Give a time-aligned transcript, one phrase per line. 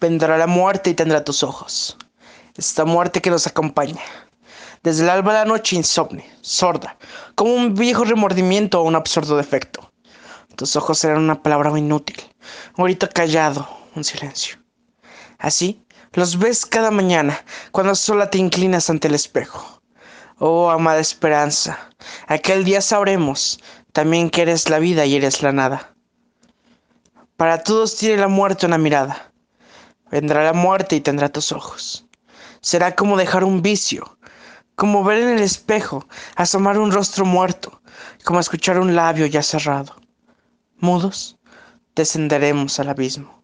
[0.00, 1.96] vendrá la muerte y tendrá tus ojos.
[2.56, 4.02] Esta muerte que nos acompaña.
[4.82, 6.96] Desde el alba a la noche insomne, sorda,
[7.34, 9.92] como un viejo remordimiento o un absurdo defecto.
[10.56, 12.16] Tus ojos serán una palabra inútil,
[12.76, 14.58] un grito callado, un silencio.
[15.38, 19.82] Así, los ves cada mañana, cuando sola te inclinas ante el espejo.
[20.38, 21.90] Oh, amada esperanza,
[22.28, 23.60] aquel día sabremos
[23.92, 25.94] también que eres la vida y eres la nada.
[27.36, 29.27] Para todos tiene la muerte una mirada.
[30.10, 32.06] Vendrá la muerte y tendrá tus ojos.
[32.60, 34.18] Será como dejar un vicio,
[34.74, 37.82] como ver en el espejo asomar un rostro muerto,
[38.24, 39.96] como escuchar un labio ya cerrado.
[40.76, 41.36] Mudos,
[41.94, 43.42] descenderemos al abismo.